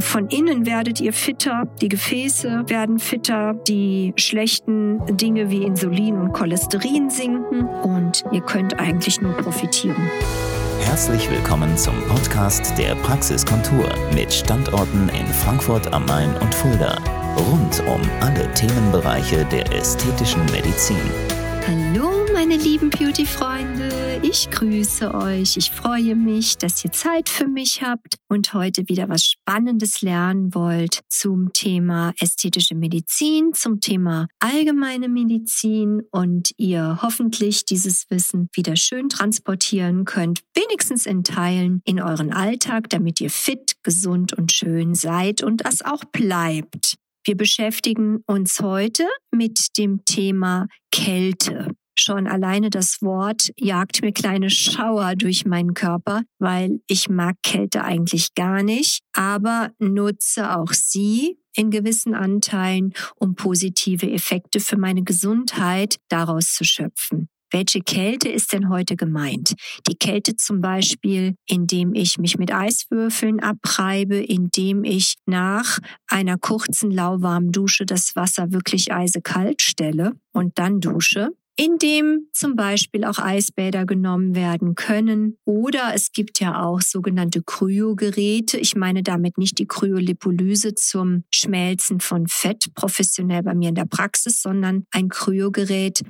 [0.00, 6.32] Von innen werdet ihr fitter, die Gefäße werden fitter, die schlechten Dinge wie Insulin und
[6.32, 10.10] Cholesterin sinken und ihr könnt eigentlich nur profitieren.
[10.80, 16.98] Herzlich willkommen zum Podcast der Praxiskontur mit Standorten in Frankfurt am Main und Fulda.
[17.36, 20.96] Rund um alle Themenbereiche der ästhetischen Medizin.
[21.66, 25.58] Hallo meine lieben Beauty-Freunde, ich grüße euch.
[25.58, 30.54] Ich freue mich, dass ihr Zeit für mich habt und heute wieder was Spannendes lernen
[30.54, 38.74] wollt zum Thema ästhetische Medizin, zum Thema allgemeine Medizin und ihr hoffentlich dieses Wissen wieder
[38.74, 44.94] schön transportieren könnt, wenigstens in Teilen in euren Alltag, damit ihr fit, gesund und schön
[44.94, 46.94] seid und das auch bleibt.
[47.22, 51.74] Wir beschäftigen uns heute mit dem Thema Kälte.
[52.02, 57.84] Schon alleine das Wort jagt mir kleine Schauer durch meinen Körper, weil ich mag Kälte
[57.84, 65.02] eigentlich gar nicht, aber nutze auch sie in gewissen Anteilen, um positive Effekte für meine
[65.02, 67.28] Gesundheit daraus zu schöpfen.
[67.50, 69.52] Welche Kälte ist denn heute gemeint?
[69.86, 76.90] Die Kälte zum Beispiel, indem ich mich mit Eiswürfeln abreibe, indem ich nach einer kurzen
[76.90, 83.18] lauwarmen Dusche das Wasser wirklich eisekalt stelle und dann dusche in dem zum Beispiel auch
[83.18, 85.36] Eisbäder genommen werden können.
[85.44, 88.56] Oder es gibt ja auch sogenannte Kryogeräte.
[88.56, 93.84] Ich meine damit nicht die Kryolipolyse zum Schmelzen von Fett, professionell bei mir in der
[93.84, 96.00] Praxis, sondern ein Kryogerät,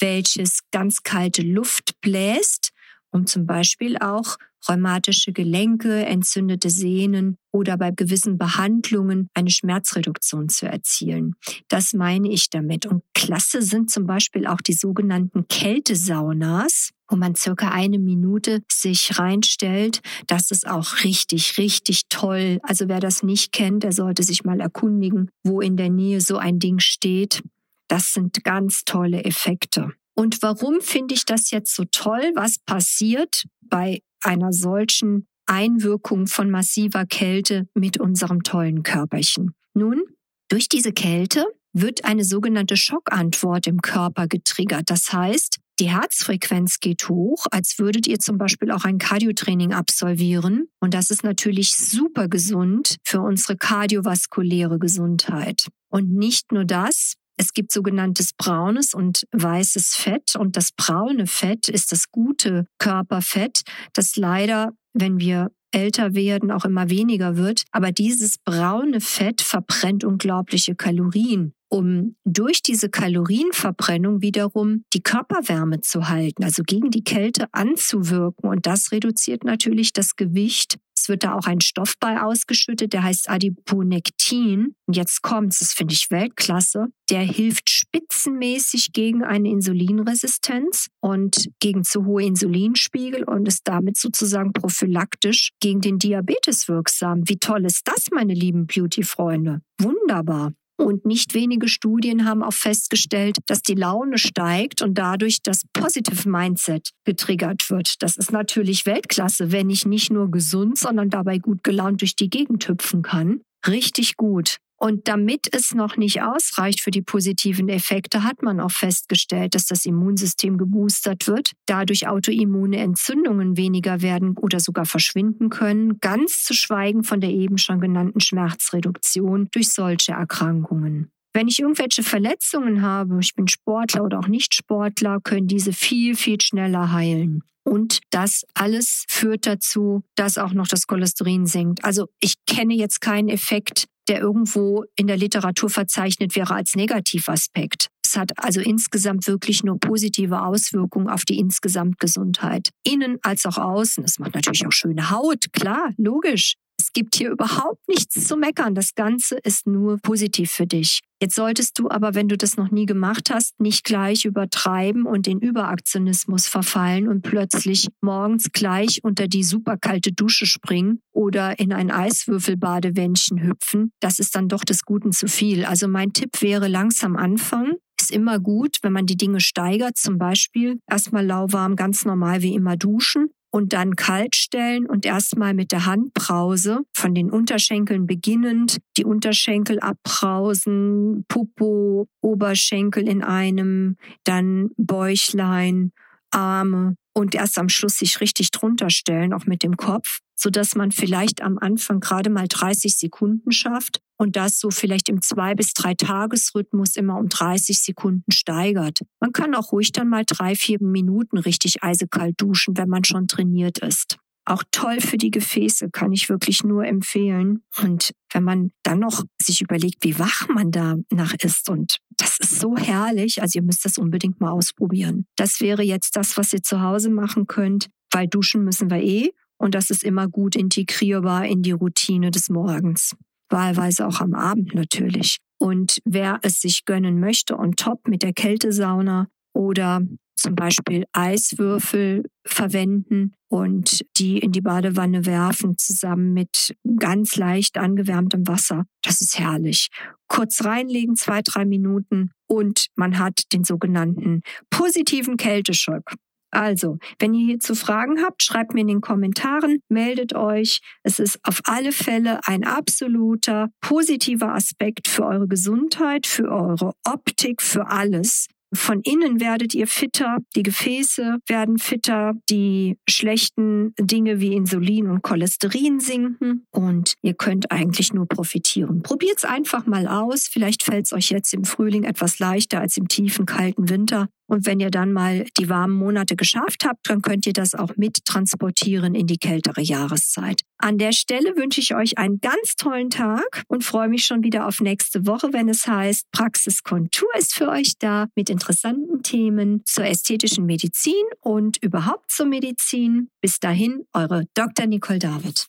[0.00, 2.73] welches ganz kalte Luft bläst
[3.14, 4.36] um zum Beispiel auch
[4.68, 11.34] rheumatische Gelenke, entzündete Sehnen oder bei gewissen Behandlungen eine Schmerzreduktion zu erzielen.
[11.68, 12.86] Das meine ich damit.
[12.86, 19.18] Und klasse sind zum Beispiel auch die sogenannten Kältesaunas, wo man circa eine Minute sich
[19.18, 20.00] reinstellt.
[20.26, 22.58] Das ist auch richtig, richtig toll.
[22.62, 26.38] Also wer das nicht kennt, der sollte sich mal erkundigen, wo in der Nähe so
[26.38, 27.42] ein Ding steht.
[27.86, 29.92] Das sind ganz tolle Effekte.
[30.14, 32.32] Und warum finde ich das jetzt so toll?
[32.34, 39.54] Was passiert bei einer solchen Einwirkung von massiver Kälte mit unserem tollen Körperchen?
[39.74, 40.02] Nun,
[40.48, 44.84] durch diese Kälte wird eine sogenannte Schockantwort im Körper getriggert.
[44.86, 50.68] Das heißt, die Herzfrequenz geht hoch, als würdet ihr zum Beispiel auch ein Cardiotraining absolvieren.
[50.78, 55.66] Und das ist natürlich super gesund für unsere kardiovaskuläre Gesundheit.
[55.88, 61.68] Und nicht nur das, es gibt sogenanntes braunes und weißes Fett und das braune Fett
[61.68, 63.62] ist das gute Körperfett,
[63.92, 67.64] das leider, wenn wir älter werden, auch immer weniger wird.
[67.72, 76.08] Aber dieses braune Fett verbrennt unglaubliche Kalorien um durch diese Kalorienverbrennung wiederum die Körperwärme zu
[76.08, 78.48] halten, also gegen die Kälte anzuwirken.
[78.48, 80.78] Und das reduziert natürlich das Gewicht.
[80.96, 84.76] Es wird da auch ein Stoff bei ausgeschüttet, der heißt Adiponektin.
[84.86, 86.86] Und jetzt kommt's, das finde ich Weltklasse.
[87.10, 94.52] Der hilft spitzenmäßig gegen eine Insulinresistenz und gegen zu hohe Insulinspiegel und ist damit sozusagen
[94.52, 97.26] prophylaktisch gegen den Diabetes wirksam.
[97.26, 99.62] Wie toll ist das, meine lieben Beauty-Freunde?
[99.80, 100.52] Wunderbar.
[100.76, 106.28] Und nicht wenige Studien haben auch festgestellt, dass die Laune steigt und dadurch das Positive
[106.28, 108.02] Mindset getriggert wird.
[108.02, 112.28] Das ist natürlich Weltklasse, wenn ich nicht nur gesund, sondern dabei gut gelaunt durch die
[112.28, 113.40] Gegend hüpfen kann.
[113.66, 114.58] Richtig gut.
[114.76, 119.66] Und damit es noch nicht ausreicht für die positiven Effekte, hat man auch festgestellt, dass
[119.66, 126.54] das Immunsystem geboostert wird, dadurch autoimmune Entzündungen weniger werden oder sogar verschwinden können, ganz zu
[126.54, 131.10] schweigen von der eben schon genannten Schmerzreduktion durch solche Erkrankungen.
[131.32, 136.14] Wenn ich irgendwelche Verletzungen habe, ich bin Sportler oder auch nicht Sportler, können diese viel,
[136.14, 137.42] viel schneller heilen.
[137.64, 141.82] Und das alles führt dazu, dass auch noch das Cholesterin sinkt.
[141.84, 147.88] Also ich kenne jetzt keinen Effekt, der irgendwo in der Literatur verzeichnet wäre als Negativaspekt.
[148.04, 152.68] Es hat also insgesamt wirklich nur positive Auswirkungen auf die Insgesamtgesundheit.
[152.86, 154.04] Innen als auch außen.
[154.04, 156.54] Es macht natürlich auch schöne Haut, klar, logisch.
[156.78, 158.74] Es gibt hier überhaupt nichts zu meckern.
[158.74, 161.00] Das Ganze ist nur positiv für dich.
[161.20, 165.26] Jetzt solltest du aber, wenn du das noch nie gemacht hast, nicht gleich übertreiben und
[165.26, 171.90] in Überaktionismus verfallen und plötzlich morgens gleich unter die superkalte Dusche springen oder in ein
[171.90, 173.92] Eiswürfelbadewändchen hüpfen.
[174.00, 175.64] Das ist dann doch des Guten zu viel.
[175.64, 180.18] Also mein Tipp wäre langsam anfangen, ist immer gut, wenn man die Dinge steigert, zum
[180.18, 185.70] Beispiel erstmal lauwarm, ganz normal wie immer duschen und dann kalt stellen und erstmal mit
[185.70, 195.92] der Handbrause von den Unterschenkeln beginnend die Unterschenkel abbrausen, Popo, Oberschenkel in einem, dann Bäuchlein,
[196.32, 200.74] Arme, und erst am Schluss sich richtig drunter stellen, auch mit dem Kopf, so dass
[200.74, 205.54] man vielleicht am Anfang gerade mal 30 Sekunden schafft und das so vielleicht im zwei
[205.54, 209.00] bis drei Tagesrhythmus immer um 30 Sekunden steigert.
[209.20, 213.28] Man kann auch ruhig dann mal drei, vier Minuten richtig eisekalt duschen, wenn man schon
[213.28, 214.18] trainiert ist.
[214.46, 217.62] Auch toll für die Gefäße, kann ich wirklich nur empfehlen.
[217.82, 222.60] Und wenn man dann noch sich überlegt, wie wach man danach ist und das ist
[222.60, 225.26] so herrlich, also ihr müsst das unbedingt mal ausprobieren.
[225.36, 229.30] Das wäre jetzt das, was ihr zu Hause machen könnt, weil duschen müssen wir eh
[229.56, 233.16] und das ist immer gut integrierbar in die Routine des Morgens.
[233.48, 235.38] Wahlweise auch am Abend natürlich.
[235.58, 240.02] Und wer es sich gönnen möchte und top mit der Kältesauna oder
[240.36, 248.46] zum Beispiel Eiswürfel verwenden und die in die Badewanne werfen, zusammen mit ganz leicht angewärmtem
[248.46, 248.84] Wasser.
[249.02, 249.88] Das ist herrlich.
[250.28, 256.14] Kurz reinlegen, zwei, drei Minuten und man hat den sogenannten positiven Kälteschock.
[256.54, 260.80] Also, wenn ihr hierzu Fragen habt, schreibt mir in den Kommentaren, meldet euch.
[261.02, 267.60] Es ist auf alle Fälle ein absoluter positiver Aspekt für eure Gesundheit, für eure Optik,
[267.60, 268.46] für alles.
[268.74, 275.22] Von innen werdet ihr fitter, die Gefäße werden fitter, die schlechten Dinge wie Insulin und
[275.22, 279.02] Cholesterin sinken und ihr könnt eigentlich nur profitieren.
[279.02, 280.48] Probiert es einfach mal aus.
[280.50, 284.28] Vielleicht fällt es euch jetzt im Frühling etwas leichter als im tiefen, kalten Winter.
[284.46, 287.96] Und wenn ihr dann mal die warmen Monate geschafft habt, dann könnt ihr das auch
[287.96, 290.62] mit transportieren in die kältere Jahreszeit.
[290.78, 294.66] An der Stelle wünsche ich euch einen ganz tollen Tag und freue mich schon wieder
[294.66, 300.04] auf nächste Woche, wenn es heißt, Praxiskontur ist für euch da mit interessanten Themen zur
[300.04, 303.28] ästhetischen Medizin und überhaupt zur Medizin.
[303.40, 304.86] Bis dahin, eure Dr.
[304.86, 305.68] Nicole David.